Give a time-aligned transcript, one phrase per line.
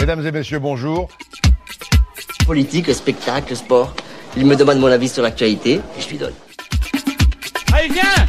[0.00, 1.10] Mesdames et messieurs, bonjour.
[2.46, 3.94] Politique, spectacle, sport.
[4.34, 6.32] Il me demande mon avis sur l'actualité et je lui donne.
[7.74, 8.26] Allez, viens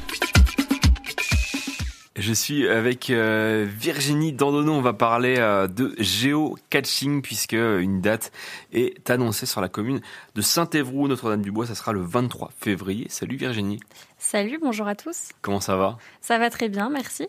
[2.21, 4.73] Je suis avec euh, Virginie Dandonneau.
[4.73, 8.31] On va parler euh, de géocaching puisque une date
[8.73, 10.01] est annoncée sur la commune
[10.35, 11.65] de Saint-Évroult, Notre-Dame-du-Bois.
[11.65, 13.07] Ça sera le 23 février.
[13.09, 13.79] Salut Virginie.
[14.19, 15.29] Salut, bonjour à tous.
[15.41, 15.97] Comment ça va?
[16.21, 17.27] Ça va très bien, merci.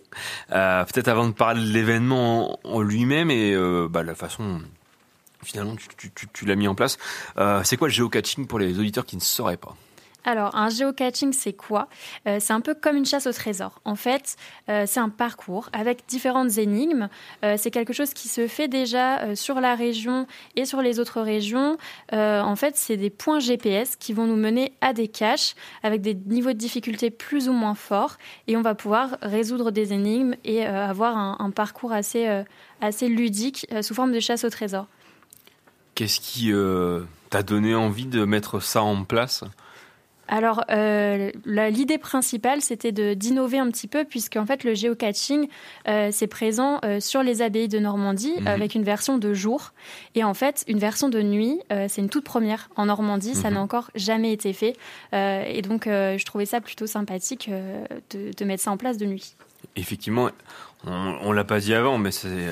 [0.51, 3.57] Euh, Peut-être avant de parler de l'événement en, en lui-même et
[3.89, 4.61] bah, la façon
[5.43, 6.99] finalement tu, tu, tu, tu l'as mis en place.
[7.65, 9.75] C'est quoi le géocaching pour les auditeurs qui ne sauraient pas?
[10.25, 11.89] Alors, un géocaching, c'est quoi?
[12.29, 13.81] Euh, C'est un peu comme une chasse au trésor.
[13.85, 14.37] En fait,
[14.69, 17.09] euh, c'est un parcours avec différentes énigmes.
[17.45, 21.21] Euh, c'est quelque chose qui se fait déjà sur la région et sur les autres
[21.21, 21.77] régions.
[22.13, 26.15] En fait, c'est des points GPS qui vont nous mener à des caches avec des
[26.15, 28.17] niveaux de difficulté plus ou moins forts.
[28.47, 32.43] Et on va pouvoir résoudre des énigmes et avoir un, un parcours assez,
[32.81, 34.87] assez ludique sous forme de chasse au trésor.
[35.95, 36.53] Qu'est-ce qui
[37.31, 39.45] t'a donné envie de mettre ça en place?
[40.35, 45.47] Alors, euh, l'idée principale, c'était d'innover un petit peu, puisque en fait, le géocaching,
[45.89, 48.47] euh, c'est présent euh, sur les abbayes de Normandie Mhm.
[48.47, 49.73] avec une version de jour.
[50.15, 53.35] Et en fait, une version de nuit, euh, c'est une toute première en Normandie.
[53.35, 53.55] Ça Mhm.
[53.57, 54.75] n'a encore jamais été fait.
[55.13, 57.51] Et donc, je trouvais ça plutôt sympathique
[58.11, 59.37] de, de mettre ça en place de nuit.
[59.77, 60.31] Effectivement,
[60.87, 62.49] on, on l'a pas dit avant, mais c'est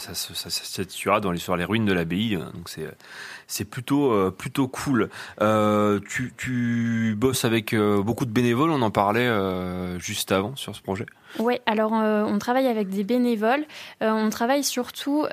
[0.00, 2.88] ça, se- ça, se situera dans les, sur les ruines de l'abbaye, euh, donc c'est
[3.46, 5.10] c'est plutôt euh, plutôt cool.
[5.40, 9.28] Euh, tu, tu bosses avec euh, beaucoup de bénévoles, on en parlait
[9.98, 11.06] juste avant sur ce projet.
[11.38, 13.64] Oui, alors on travaille avec des bénévoles.
[14.00, 15.26] On travaille surtout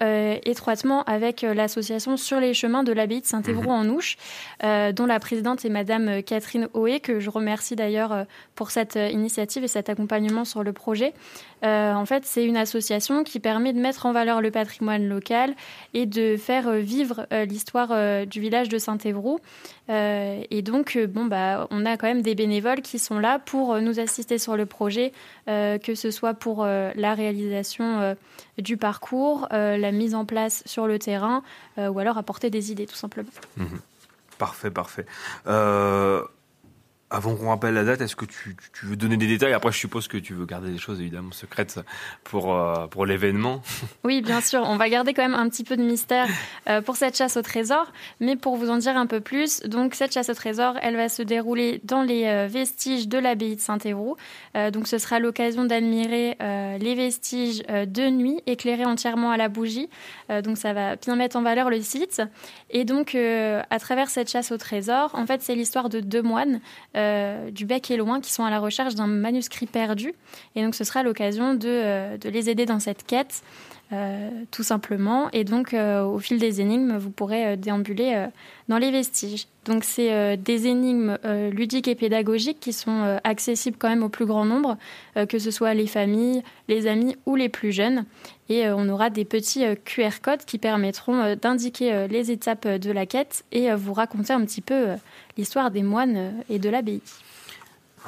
[0.45, 4.15] étroitement avec l'association Sur les chemins de l'abbaye de Saint-Évroult en Ouche,
[4.63, 9.63] euh, dont la présidente est Madame Catherine Hoé, que je remercie d'ailleurs pour cette initiative
[9.63, 11.13] et cet accompagnement sur le projet.
[11.63, 15.53] En fait, c'est une association qui permet de mettre en valeur le patrimoine local
[15.93, 19.39] et de faire euh, vivre euh, l'histoire euh, du village de Saint-Évroult.
[19.89, 24.01] Et donc, bon, bah, on a quand même des bénévoles qui sont là pour nous
[24.01, 25.13] assister sur le projet,
[25.45, 28.17] que ce soit pour la réalisation
[28.57, 31.41] du parcours, la mise en place sur le terrain,
[31.77, 33.29] ou alors apporter des idées, tout simplement.
[34.37, 35.05] Parfait, parfait.
[35.47, 36.21] Euh,
[37.09, 39.53] avant qu'on rappelle la date, est-ce que tu, veux donner des détails?
[39.53, 41.79] Après, je suppose que tu veux garder des choses évidemment secrètes
[42.25, 43.61] pour euh, pour l'événement.
[44.03, 46.27] Oui, bien sûr, on va garder quand même un petit peu de mystère
[46.69, 47.91] euh, pour cette chasse au trésor,
[48.21, 51.09] mais pour vous en dire un peu plus, donc cette chasse au trésor, elle va
[51.09, 54.17] se dérouler dans les euh, vestiges de l'abbaye de Saint-Évroult.
[54.73, 59.87] Donc ce sera l'occasion d'admirer les vestiges de nuit éclairés entièrement à la bougie.
[60.43, 62.21] Donc ça va bien mettre en valeur le site.
[62.71, 66.59] Et donc à travers cette chasse au trésor, en fait c'est l'histoire de deux moines
[66.97, 70.13] euh, du bec et loin qui sont à la recherche d'un manuscrit perdu.
[70.55, 73.43] Et donc ce sera l'occasion de, euh, de les aider dans cette quête.
[73.93, 75.29] Euh, tout simplement.
[75.31, 78.27] Et donc, euh, au fil des énigmes, vous pourrez euh, déambuler
[78.67, 79.47] dans les vestiges.
[79.63, 81.17] Donc, c'est des énigmes
[81.51, 84.77] ludiques et pédagogiques qui sont accessibles quand même au plus grand nombre,
[85.27, 88.05] que ce soit les familles, les amis ou les plus jeunes.
[88.47, 93.43] Et on aura des petits QR codes qui permettront d'indiquer les étapes de la quête
[93.51, 94.85] et vous raconter un petit peu
[95.37, 97.01] l'histoire des moines et de l'abbaye.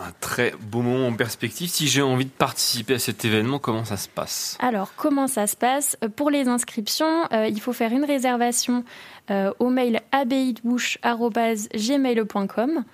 [0.05, 1.69] Un très beau moment en perspective.
[1.69, 4.57] Si j'ai envie de participer à cet événement, comment ça se passe?
[4.61, 5.97] Alors, comment ça se passe?
[6.03, 8.85] Euh, Pour les inscriptions, euh, il faut faire une réservation
[9.29, 12.85] euh, au mail abbaye-de-bouche@gmail.com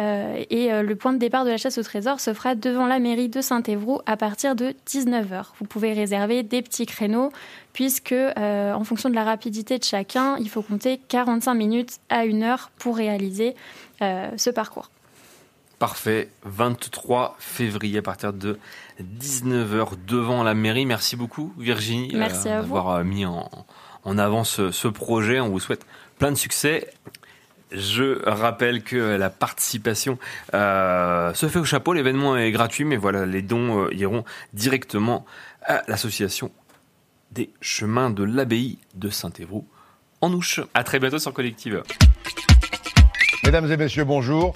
[0.00, 3.00] euh, et le point de départ de la chasse au trésor se fera devant la
[3.00, 5.46] mairie de Saint-Évroult à partir de 19h.
[5.58, 7.32] Vous pouvez réserver des petits créneaux
[7.72, 12.42] puisque en fonction de la rapidité de chacun, il faut compter 45 minutes à une
[12.42, 13.54] heure pour réaliser
[14.00, 14.90] ce parcours.
[15.82, 16.28] Parfait.
[16.44, 18.56] 23 février à partir de
[19.02, 20.86] 19h devant la mairie.
[20.86, 22.68] Merci beaucoup Virginie Merci à vous.
[22.68, 23.50] d'avoir euh, mis en,
[24.04, 25.40] en avant ce, ce projet.
[25.40, 25.84] On vous souhaite
[26.20, 26.88] plein de succès.
[27.72, 30.20] Je rappelle que la participation
[30.54, 31.94] euh, se fait au chapeau.
[31.94, 34.22] L'événement est gratuit, mais voilà, les dons euh, iront
[34.52, 35.26] directement
[35.66, 36.52] à l'association
[37.32, 39.66] des chemins de l'abbaye de Saint-Évroult
[40.20, 40.60] en Ouche.
[40.74, 41.82] À très bientôt sur Collective.
[43.42, 44.54] Mesdames et messieurs, bonjour.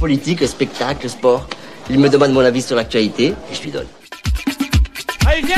[0.00, 1.46] Politique, spectacle, sport.
[1.90, 3.86] Il me demande mon avis sur l'actualité et je lui donne.
[5.26, 5.56] Allez, viens